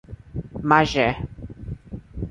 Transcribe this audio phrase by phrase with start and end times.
[0.71, 1.13] Magé